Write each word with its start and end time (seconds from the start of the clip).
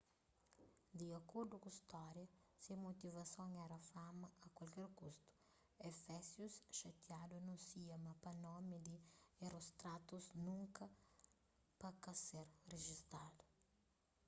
di 0.97 1.07
akordu 1.19 1.55
ku 1.63 1.69
stória 1.79 2.27
se 2.63 2.71
motivason 2.85 3.51
éra 3.63 3.79
fama 3.91 4.27
a 4.45 4.47
kualker 4.57 4.89
kustu 4.99 5.19
efésius 5.91 6.55
xatiadu 6.77 7.33
anúnsia 7.37 7.95
ma 8.05 8.13
pa 8.23 8.31
nomi 8.45 8.77
di 8.87 8.95
herostratus 9.39 10.25
nunka 10.45 10.85
pa 11.79 11.89
ka 12.03 12.13
ser 12.25 12.47
rijistadu 12.71 13.43